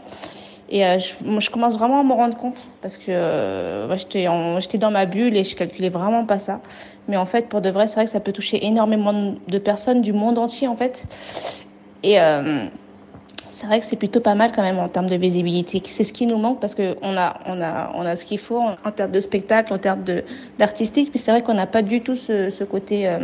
Et 0.73 0.87
euh, 0.87 0.99
je, 0.99 1.51
commence 1.51 1.77
vraiment 1.77 2.01
à 2.01 2.03
me 2.03 2.15
rendre 2.15 2.35
compte 2.35 2.67
parce 2.81 2.97
que 2.97 3.11
euh, 3.11 3.95
j'étais 3.99 4.79
dans 4.79 4.91
ma 4.91 5.05
bulle 5.05 5.37
et 5.37 5.45
je 5.45 5.55
calculais 5.55 5.91
vraiment 5.91 6.25
pas 6.25 6.39
ça. 6.39 6.61
Mais 7.09 7.19
en 7.19 7.27
fait, 7.27 7.51
pour 7.51 7.61
de 7.61 7.69
vrai, 7.69 7.89
c'est 7.89 7.97
vrai 7.97 8.07
que 8.07 8.11
ça 8.11 8.21
peut 8.21 8.33
toucher 8.33 8.65
énormément 8.65 9.35
de 9.47 9.59
personnes 9.59 10.01
du 10.01 10.15
monde 10.15 10.39
entier, 10.39 10.69
en 10.69 10.77
fait. 10.77 11.05
Et 12.03 12.19
euh, 12.19 12.65
c'est 13.51 13.67
vrai 13.67 13.81
que 13.81 13.85
c'est 13.85 13.97
plutôt 13.97 14.21
pas 14.21 14.35
mal 14.35 14.51
quand 14.57 14.63
même 14.63 14.79
en 14.79 14.89
termes 14.89 15.11
de 15.11 15.17
visibilité. 15.17 15.83
C'est 15.85 16.05
ce 16.05 16.13
qui 16.15 16.27
nous 16.27 16.39
manque 16.39 16.59
parce 16.59 16.75
qu'on 16.75 17.19
a, 17.19 17.35
on 17.45 17.61
a, 17.61 17.93
on 17.95 18.07
a 18.07 18.17
ce 18.17 18.25
qu'il 18.25 18.39
faut 18.39 18.59
en, 18.59 18.91
termes 18.93 19.13
de 19.13 19.21
spectacle, 19.21 19.75
en 19.75 19.79
termes 19.79 20.05
d'artistique, 20.59 21.11
mais 21.13 21.21
c'est 21.21 21.33
vrai 21.33 21.43
qu'on 21.43 21.53
n'a 21.55 21.67
pas 21.67 21.83
du 21.83 22.01
tout 22.01 22.17
ce, 22.17 22.65
côté 22.65 23.15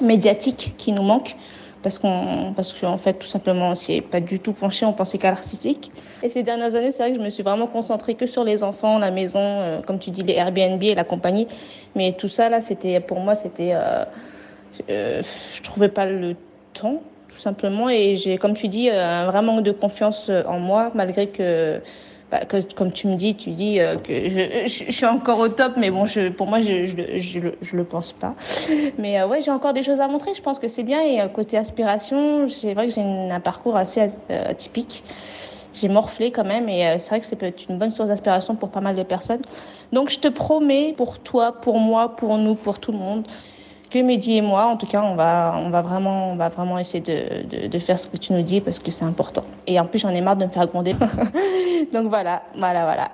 médiatique 0.00 0.74
qui 0.78 0.92
nous 0.92 1.02
manque 1.02 1.36
parce 1.82 1.98
qu'on 1.98 2.52
parce 2.54 2.72
qu'en 2.72 2.96
fait 2.96 3.14
tout 3.14 3.26
simplement 3.26 3.70
on 3.70 3.74
s'y 3.74 3.94
est 3.94 4.00
pas 4.00 4.20
du 4.20 4.40
tout 4.40 4.52
penché 4.52 4.86
on 4.86 4.92
pensait 4.92 5.18
qu'à 5.18 5.30
l'artistique 5.30 5.90
et 6.22 6.28
ces 6.28 6.42
dernières 6.42 6.74
années 6.74 6.92
c'est 6.92 7.02
vrai 7.02 7.12
que 7.12 7.18
je 7.18 7.22
me 7.22 7.30
suis 7.30 7.42
vraiment 7.42 7.66
concentrée 7.66 8.14
que 8.14 8.26
sur 8.26 8.44
les 8.44 8.62
enfants 8.62 8.98
la 8.98 9.10
maison 9.10 9.40
euh, 9.40 9.82
comme 9.82 9.98
tu 9.98 10.10
dis 10.10 10.22
les 10.22 10.34
Airbnb 10.34 10.82
et 10.82 10.94
la 10.94 11.04
compagnie 11.04 11.48
mais 11.94 12.12
tout 12.12 12.28
ça 12.28 12.48
là 12.48 12.60
c'était 12.60 13.00
pour 13.00 13.20
moi 13.20 13.34
c'était 13.34 13.72
euh, 13.74 14.04
euh, 14.90 15.22
je 15.54 15.62
trouvais 15.62 15.88
pas 15.88 16.06
le 16.06 16.36
temps 16.72 17.02
tout 17.32 17.40
simplement. 17.40 17.88
Et 17.88 18.16
j'ai, 18.16 18.38
comme 18.38 18.54
tu 18.54 18.68
dis, 18.68 18.88
euh, 18.90 19.04
un 19.04 19.26
vrai 19.26 19.42
manque 19.42 19.64
de 19.64 19.72
confiance 19.72 20.28
euh, 20.28 20.42
en 20.46 20.58
moi, 20.58 20.90
malgré 20.94 21.28
que, 21.28 21.80
bah, 22.32 22.40
comme 22.74 22.92
tu 22.92 23.06
me 23.06 23.16
dis, 23.16 23.36
tu 23.36 23.50
dis 23.50 23.78
euh, 23.78 23.96
que 23.96 24.28
je, 24.28 24.66
suis 24.66 25.06
encore 25.06 25.38
au 25.38 25.48
top, 25.48 25.74
mais 25.76 25.90
bon, 25.90 26.06
pour 26.36 26.46
moi, 26.46 26.60
je, 26.60 26.86
je, 26.86 27.76
le 27.76 27.84
pense 27.84 28.12
pas. 28.12 28.34
Mais 28.98 29.22
ouais, 29.22 29.42
j'ai 29.42 29.50
encore 29.50 29.74
des 29.74 29.82
choses 29.82 30.00
à 30.00 30.08
montrer. 30.08 30.32
Je 30.34 30.42
pense 30.42 30.58
que 30.58 30.66
c'est 30.66 30.82
bien. 30.82 31.02
Et 31.02 31.20
côté 31.32 31.58
aspiration, 31.58 32.48
c'est 32.48 32.72
vrai 32.72 32.88
que 32.88 32.94
j'ai 32.94 33.02
un 33.02 33.40
parcours 33.40 33.76
assez 33.76 34.08
atypique 34.30 35.04
j'ai 35.74 35.88
morflé 35.88 36.30
quand 36.30 36.44
même 36.44 36.68
et 36.68 36.98
c'est 36.98 37.08
vrai 37.08 37.20
que 37.20 37.24
c'est 37.26 37.36
peut 37.36 37.46
être 37.46 37.64
une 37.68 37.78
bonne 37.78 37.90
source 37.90 38.08
d'inspiration 38.08 38.56
pour 38.56 38.68
pas 38.68 38.82
mal 38.82 38.96
de 38.96 39.02
personnes. 39.02 39.42
Donc 39.92 40.10
je 40.10 40.18
te 40.18 40.28
promets 40.28 40.94
pour 40.96 41.18
toi, 41.18 41.52
pour 41.52 41.78
moi, 41.78 42.14
pour 42.16 42.36
nous, 42.38 42.54
pour 42.54 42.78
tout 42.78 42.92
le 42.92 42.98
monde, 42.98 43.26
que 43.92 43.98
Mehdi 43.98 44.36
et 44.36 44.40
moi, 44.40 44.66
en 44.66 44.76
tout 44.76 44.86
cas, 44.86 45.02
on 45.02 45.14
va, 45.14 45.54
on 45.56 45.70
va 45.70 45.82
vraiment, 45.82 46.32
on 46.32 46.36
va 46.36 46.48
vraiment 46.48 46.78
essayer 46.78 47.00
de, 47.00 47.68
de, 47.68 47.78
faire 47.78 47.98
ce 47.98 48.08
que 48.08 48.16
tu 48.16 48.32
nous 48.32 48.42
dis 48.42 48.60
parce 48.60 48.78
que 48.78 48.90
c'est 48.90 49.04
important. 49.04 49.44
Et 49.66 49.78
en 49.78 49.86
plus, 49.86 49.98
j'en 49.98 50.08
ai 50.08 50.20
marre 50.20 50.36
de 50.36 50.46
me 50.46 50.50
faire 50.50 50.66
gronder. 50.66 50.94
Donc 51.92 52.08
voilà, 52.08 52.42
voilà, 52.56 52.84
voilà. 52.84 53.10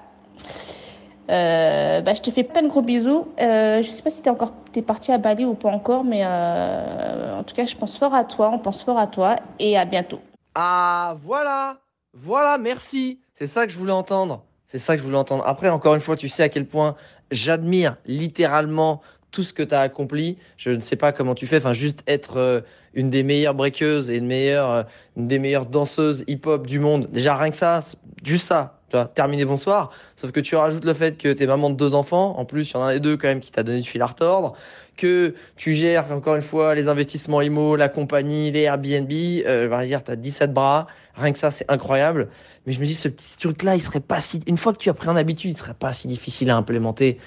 Euh, 1.30 2.00
bah, 2.00 2.14
je 2.14 2.22
te 2.22 2.30
fais 2.30 2.44
plein 2.44 2.62
de 2.62 2.68
gros 2.68 2.80
bisous. 2.80 3.26
Euh, 3.40 3.82
je 3.82 3.90
sais 3.90 4.02
pas 4.02 4.10
si 4.10 4.22
t'es 4.22 4.30
encore 4.30 4.52
t'es 4.72 4.80
parti 4.80 5.12
à 5.12 5.18
Bali 5.18 5.44
ou 5.44 5.54
pas 5.54 5.68
encore, 5.70 6.04
mais 6.04 6.22
euh, 6.24 7.38
en 7.38 7.42
tout 7.42 7.54
cas, 7.54 7.64
je 7.64 7.76
pense 7.76 7.98
fort 7.98 8.14
à 8.14 8.24
toi. 8.24 8.50
On 8.52 8.58
pense 8.58 8.82
fort 8.82 8.98
à 8.98 9.06
toi 9.06 9.36
et 9.58 9.76
à 9.76 9.84
bientôt. 9.84 10.20
Ah, 10.54 11.16
voilà, 11.22 11.78
voilà, 12.14 12.56
merci. 12.56 13.20
C'est 13.34 13.46
ça 13.46 13.66
que 13.66 13.72
je 13.72 13.78
voulais 13.78 13.92
entendre. 13.92 14.44
C'est 14.66 14.78
ça 14.78 14.94
que 14.94 15.00
je 15.00 15.04
voulais 15.04 15.18
entendre. 15.18 15.44
Après, 15.46 15.68
encore 15.68 15.94
une 15.94 16.00
fois, 16.00 16.16
tu 16.16 16.28
sais 16.28 16.42
à 16.42 16.48
quel 16.48 16.66
point 16.66 16.94
j'admire 17.30 17.96
littéralement 18.06 19.00
tout 19.30 19.42
ce 19.42 19.52
que 19.52 19.62
tu 19.62 19.74
as 19.74 19.80
accompli. 19.80 20.38
Je 20.56 20.70
ne 20.70 20.80
sais 20.80 20.96
pas 20.96 21.12
comment 21.12 21.34
tu 21.34 21.46
fais. 21.46 21.58
Enfin, 21.58 21.72
juste 21.72 22.02
être 22.06 22.36
euh, 22.36 22.60
une 22.94 23.10
des 23.10 23.22
meilleures 23.22 23.54
breakeuses 23.54 24.10
et 24.10 24.16
une 24.16 24.26
meilleure, 24.26 24.70
euh, 24.70 24.82
des 25.16 25.38
meilleures 25.38 25.66
danseuses 25.66 26.24
hip-hop 26.26 26.66
du 26.66 26.78
monde. 26.78 27.08
Déjà, 27.12 27.36
rien 27.36 27.50
que 27.50 27.56
ça, 27.56 27.80
juste 28.22 28.46
ça. 28.46 28.80
Tu 28.90 28.96
vois, 28.96 29.04
terminé 29.04 29.44
bonsoir. 29.44 29.90
Sauf 30.16 30.32
que 30.32 30.40
tu 30.40 30.56
rajoutes 30.56 30.84
le 30.84 30.94
fait 30.94 31.18
que 31.18 31.32
tu 31.32 31.42
es 31.42 31.46
maman 31.46 31.68
de 31.68 31.76
deux 31.76 31.94
enfants. 31.94 32.38
En 32.38 32.46
plus, 32.46 32.70
il 32.70 32.74
y 32.74 32.76
en 32.78 32.82
a 32.82 32.94
un 32.94 32.98
deux 32.98 33.18
quand 33.18 33.28
même 33.28 33.40
qui 33.40 33.52
t'a 33.52 33.62
donné 33.62 33.80
du 33.80 33.88
fil 33.88 34.00
à 34.00 34.06
retordre. 34.06 34.54
Que 34.96 35.34
tu 35.56 35.74
gères 35.74 36.10
encore 36.10 36.36
une 36.36 36.42
fois 36.42 36.74
les 36.74 36.88
investissements 36.88 37.42
IMO, 37.42 37.76
la 37.76 37.88
compagnie, 37.88 38.50
les 38.50 38.62
Airbnb. 38.62 39.12
Euh, 39.12 39.68
va 39.68 39.84
dire, 39.84 40.02
tu 40.02 40.10
as 40.10 40.16
17 40.16 40.54
bras. 40.54 40.86
Rien 41.14 41.32
que 41.32 41.38
ça, 41.38 41.50
c'est 41.50 41.70
incroyable. 41.70 42.30
Mais 42.66 42.72
je 42.72 42.80
me 42.80 42.86
dis, 42.86 42.94
ce 42.94 43.08
petit 43.08 43.36
truc-là, 43.38 43.76
il 43.76 43.80
serait 43.80 44.00
pas 44.00 44.20
si, 44.20 44.40
une 44.46 44.56
fois 44.56 44.72
que 44.72 44.78
tu 44.78 44.88
as 44.88 44.94
pris 44.94 45.08
en 45.08 45.16
habitude, 45.16 45.50
il 45.50 45.56
serait 45.56 45.74
pas 45.74 45.92
si 45.92 46.08
difficile 46.08 46.50
à 46.50 46.56
implémenter. 46.56 47.18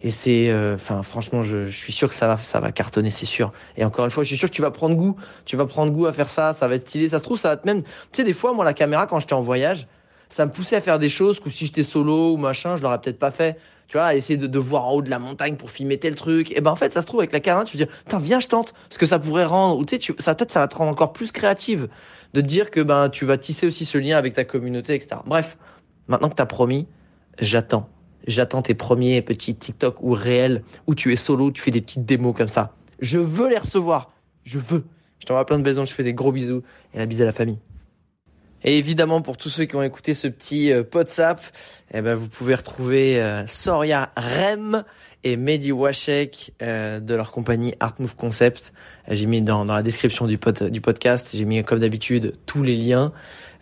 Et 0.00 0.10
c'est, 0.10 0.50
euh, 0.50 0.76
enfin, 0.76 1.02
franchement, 1.02 1.42
je, 1.42 1.66
je, 1.66 1.76
suis 1.76 1.92
sûr 1.92 2.08
que 2.08 2.14
ça 2.14 2.28
va, 2.28 2.36
ça 2.36 2.60
va 2.60 2.70
cartonner, 2.70 3.10
c'est 3.10 3.26
sûr. 3.26 3.52
Et 3.76 3.84
encore 3.84 4.04
une 4.04 4.10
fois, 4.12 4.22
je 4.22 4.28
suis 4.28 4.38
sûr 4.38 4.48
que 4.48 4.54
tu 4.54 4.62
vas 4.62 4.70
prendre 4.70 4.94
goût. 4.94 5.16
Tu 5.44 5.56
vas 5.56 5.66
prendre 5.66 5.92
goût 5.92 6.06
à 6.06 6.12
faire 6.12 6.28
ça. 6.28 6.52
Ça 6.52 6.68
va 6.68 6.76
être 6.76 6.88
stylé. 6.88 7.08
Ça 7.08 7.18
se 7.18 7.24
trouve, 7.24 7.38
ça 7.38 7.48
va 7.48 7.56
te 7.56 7.66
même. 7.66 7.82
Tu 7.82 7.88
sais, 8.12 8.24
des 8.24 8.32
fois, 8.32 8.52
moi, 8.52 8.64
la 8.64 8.74
caméra, 8.74 9.06
quand 9.06 9.18
j'étais 9.18 9.32
en 9.32 9.42
voyage, 9.42 9.88
ça 10.28 10.46
me 10.46 10.52
poussait 10.52 10.76
à 10.76 10.80
faire 10.80 10.98
des 10.98 11.08
choses 11.08 11.40
que 11.40 11.50
si 11.50 11.66
j'étais 11.66 11.82
solo 11.82 12.34
ou 12.34 12.36
machin, 12.36 12.76
je 12.76 12.82
l'aurais 12.82 13.00
peut-être 13.00 13.18
pas 13.18 13.32
fait. 13.32 13.58
Tu 13.88 13.96
vois, 13.96 14.06
à 14.06 14.14
essayer 14.14 14.36
de, 14.36 14.46
de, 14.46 14.58
voir 14.58 14.84
en 14.84 14.92
haut 14.92 15.02
de 15.02 15.08
la 15.08 15.18
montagne 15.18 15.56
pour 15.56 15.70
filmer 15.70 15.98
tel 15.98 16.14
truc. 16.14 16.52
Et 16.52 16.60
ben 16.60 16.70
en 16.70 16.76
fait, 16.76 16.92
ça 16.92 17.00
se 17.00 17.06
trouve 17.06 17.20
avec 17.20 17.32
la 17.32 17.40
caméra, 17.40 17.64
tu 17.64 17.78
te 17.78 17.82
dis, 17.82 17.90
putain, 18.04 18.18
viens, 18.18 18.38
je 18.38 18.46
tente. 18.46 18.74
Ce 18.90 18.98
que 18.98 19.06
ça 19.06 19.18
pourrait 19.18 19.46
rendre. 19.46 19.78
Ou 19.78 19.84
tu 19.84 19.96
sais, 19.96 19.98
tu, 19.98 20.14
ça 20.18 20.34
peut-être 20.34 20.52
ça 20.52 20.60
va 20.60 20.68
te 20.68 20.76
rendre 20.76 20.92
encore 20.92 21.12
plus 21.12 21.32
créative 21.32 21.88
de 22.34 22.40
te 22.42 22.46
dire 22.46 22.70
que 22.70 22.80
ben 22.80 23.08
tu 23.08 23.24
vas 23.24 23.38
tisser 23.38 23.66
aussi 23.66 23.84
ce 23.86 23.98
lien 23.98 24.18
avec 24.18 24.34
ta 24.34 24.44
communauté, 24.44 24.94
etc. 24.94 25.22
Bref, 25.26 25.56
maintenant 26.06 26.28
que 26.28 26.34
t'as 26.34 26.46
promis, 26.46 26.86
j'attends. 27.40 27.88
J'attends 28.26 28.62
tes 28.62 28.74
premiers 28.74 29.22
petits 29.22 29.54
TikTok 29.54 30.02
ou 30.02 30.12
réels 30.12 30.62
où 30.86 30.94
tu 30.94 31.12
es 31.12 31.16
solo, 31.16 31.50
tu 31.50 31.62
fais 31.62 31.70
des 31.70 31.80
petites 31.80 32.04
démos 32.04 32.36
comme 32.36 32.48
ça. 32.48 32.74
Je 33.00 33.18
veux 33.18 33.48
les 33.48 33.58
recevoir. 33.58 34.12
Je 34.44 34.58
veux. 34.58 34.84
Je 35.20 35.26
t'envoie 35.26 35.46
plein 35.46 35.58
de 35.58 35.64
bisous, 35.64 35.86
je 35.86 35.92
fais 35.92 36.04
des 36.04 36.14
gros 36.14 36.32
bisous 36.32 36.62
et 36.94 36.98
la 36.98 37.06
bise 37.06 37.22
à 37.22 37.24
la 37.24 37.32
famille. 37.32 37.58
Et 38.64 38.76
évidemment, 38.78 39.22
pour 39.22 39.36
tous 39.36 39.50
ceux 39.50 39.66
qui 39.66 39.76
ont 39.76 39.82
écouté 39.82 40.14
ce 40.14 40.26
petit 40.26 40.72
euh, 40.72 40.82
eh 41.94 42.00
ben, 42.00 42.14
vous 42.14 42.28
pouvez 42.28 42.54
retrouver 42.54 43.22
euh, 43.22 43.46
Soria 43.46 44.10
Rem 44.16 44.84
et 45.24 45.36
Mehdi 45.36 45.72
Washek 45.72 46.52
euh, 46.62 47.00
de 47.00 47.14
leur 47.14 47.32
compagnie 47.32 47.74
Art 47.80 47.94
Move 47.98 48.16
Concept. 48.16 48.72
J'ai 49.08 49.26
mis 49.26 49.42
dans, 49.42 49.64
dans 49.64 49.74
la 49.74 49.82
description 49.82 50.26
du 50.26 50.38
podcast, 50.38 51.30
j'ai 51.34 51.44
mis 51.44 51.62
comme 51.64 51.80
d'habitude 51.80 52.36
tous 52.46 52.62
les 52.62 52.76
liens. 52.76 53.12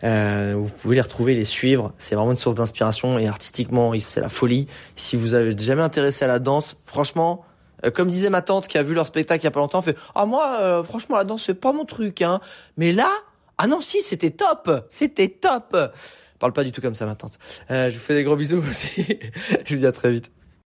Euh, 0.03 0.53
vous 0.57 0.69
pouvez 0.69 0.95
les 0.95 1.01
retrouver, 1.01 1.33
les 1.33 1.45
suivre. 1.45 1.93
C'est 1.97 2.15
vraiment 2.15 2.31
une 2.31 2.37
source 2.37 2.55
d'inspiration 2.55 3.17
et 3.17 3.27
artistiquement, 3.27 3.93
c'est 3.99 4.21
la 4.21 4.29
folie. 4.29 4.67
Si 4.95 5.15
vous 5.15 5.33
avez 5.33 5.57
jamais 5.57 5.81
intéressé 5.81 6.25
à 6.25 6.27
la 6.27 6.39
danse, 6.39 6.77
franchement, 6.85 7.43
euh, 7.85 7.91
comme 7.91 8.09
disait 8.09 8.29
ma 8.29 8.41
tante 8.41 8.67
qui 8.67 8.77
a 8.77 8.83
vu 8.83 8.93
leur 8.93 9.07
spectacle 9.07 9.41
il 9.41 9.45
y 9.45 9.47
a 9.47 9.51
pas 9.51 9.59
longtemps, 9.59 9.81
fait 9.81 9.97
ah 10.15 10.25
moi 10.25 10.57
euh, 10.59 10.83
franchement 10.83 11.15
la 11.15 11.23
danse 11.23 11.43
c'est 11.43 11.53
pas 11.59 11.71
mon 11.71 11.85
truc 11.85 12.21
hein. 12.21 12.39
Mais 12.75 12.91
là 12.91 13.09
ah 13.57 13.67
non 13.67 13.81
si 13.81 14.01
c'était 14.01 14.31
top, 14.31 14.85
c'était 14.89 15.29
top. 15.29 15.77
Parle 16.39 16.53
pas 16.53 16.63
du 16.63 16.71
tout 16.71 16.81
comme 16.81 16.95
ça 16.95 17.05
ma 17.05 17.15
tante. 17.15 17.37
Euh, 17.71 17.89
je 17.89 17.97
vous 17.97 18.03
fais 18.03 18.15
des 18.15 18.23
gros 18.23 18.35
bisous 18.35 18.63
aussi. 18.69 19.19
je 19.65 19.73
vous 19.73 19.79
dis 19.79 19.87
à 19.87 19.91
très 19.91 20.11
vite. 20.11 20.31